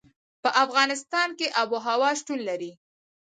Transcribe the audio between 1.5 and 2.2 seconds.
آب وهوا